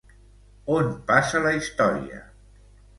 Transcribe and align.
On 0.77 0.89
passa 1.13 1.45
la 1.47 1.55
història? 1.61 2.23